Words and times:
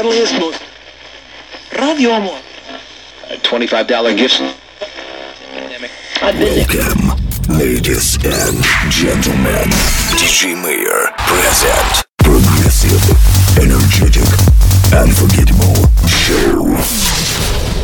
friendliest, 0.00 0.38
most... 0.38 0.62
Radio 1.76 2.10
Amor. 2.10 2.38
$25 3.42 4.16
gifts. 4.16 4.40
Welcome, 6.22 7.58
ladies 7.58 8.14
and 8.24 8.62
gentlemen. 8.90 9.68
DJ 10.14 10.54
Mayor 10.62 11.10
present 11.26 12.06
progressive, 12.18 13.02
energetic, 13.58 14.28
unforgettable 14.94 15.74
show. 16.06 16.76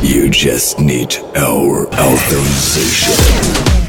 You 0.03 0.31
just 0.31 0.79
need 0.79 1.17
our 1.37 1.89
authorization. 1.89 3.84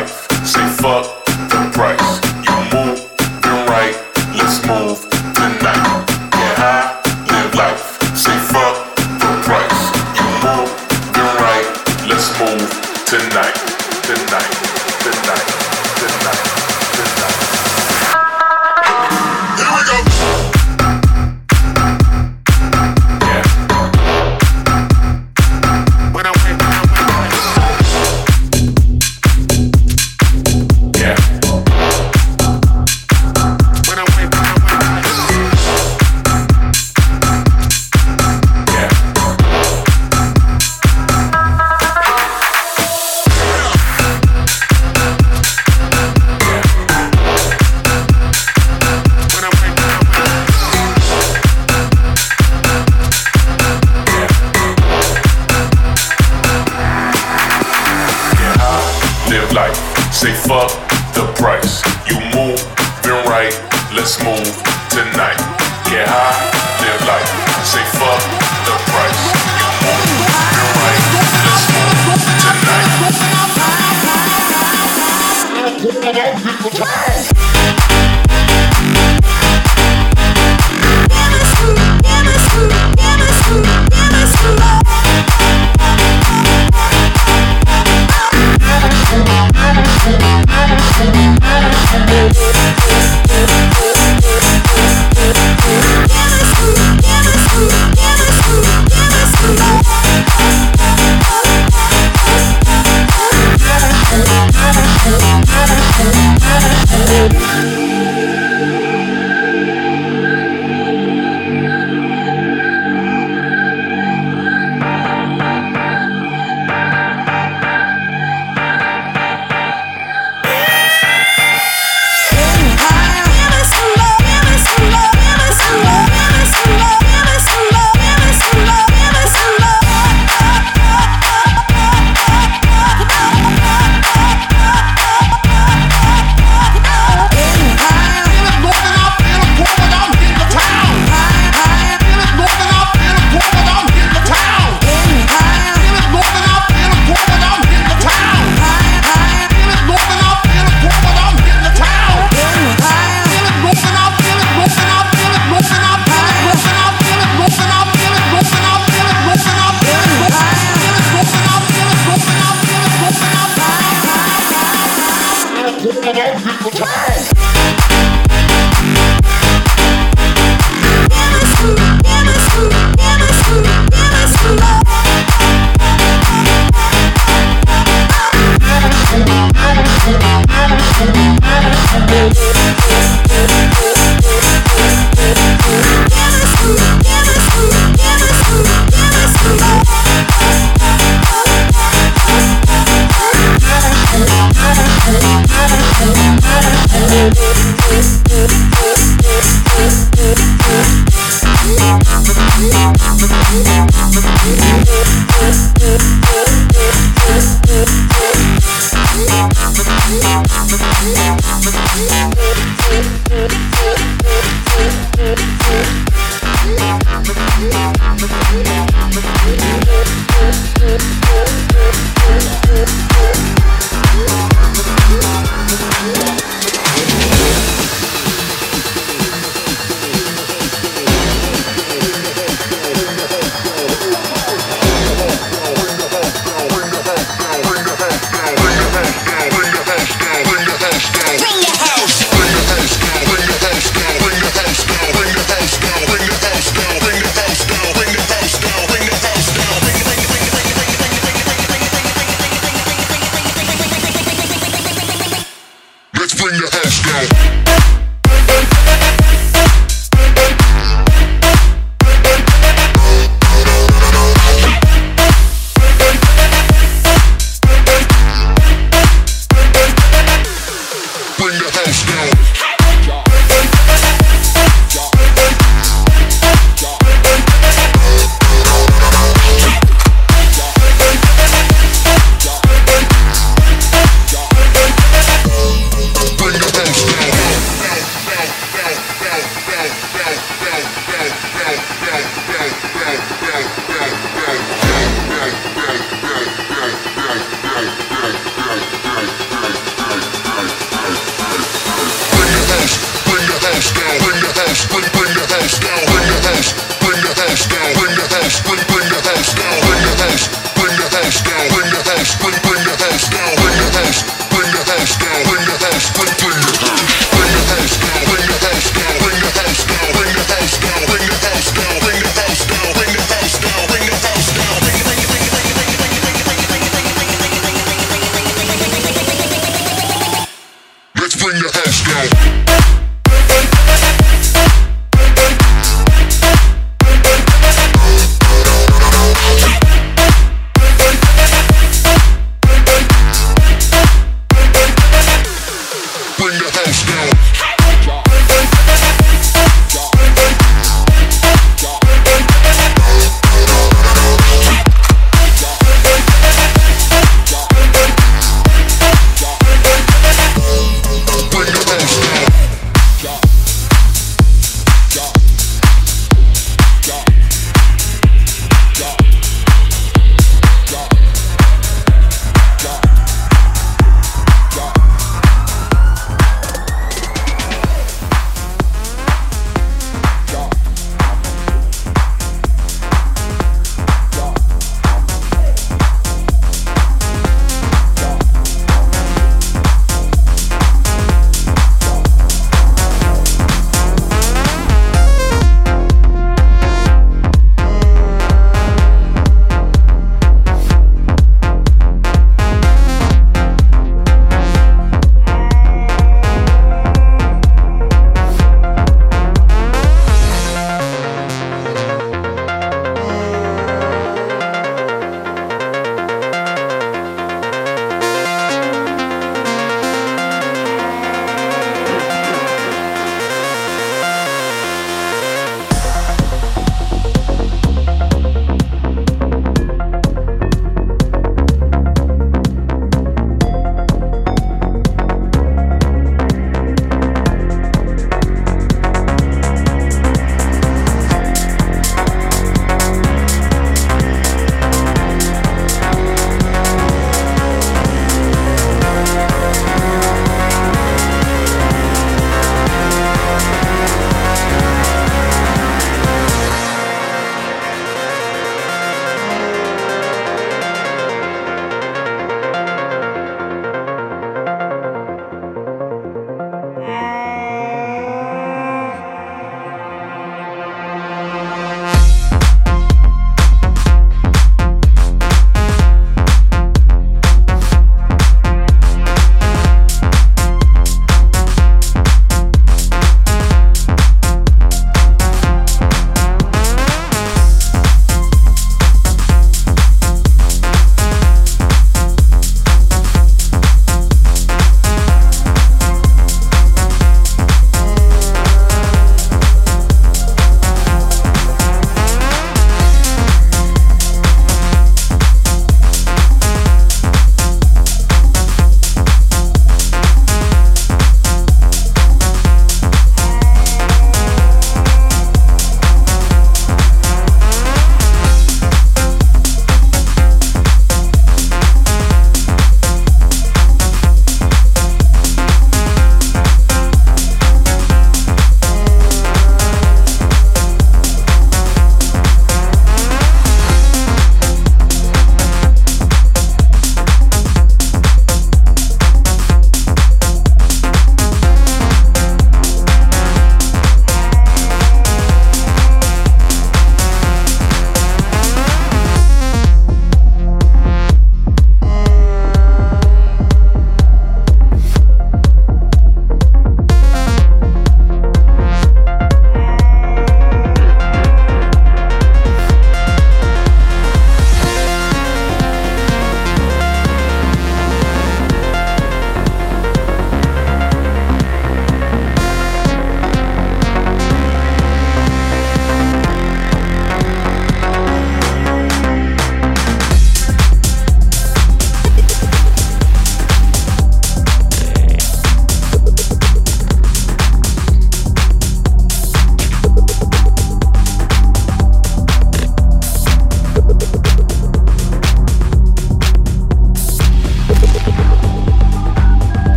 life. 0.00 0.26
Say 0.44 0.85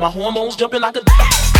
My 0.00 0.08
hormones 0.08 0.56
jumping 0.56 0.80
like 0.80 0.96
a. 0.96 1.59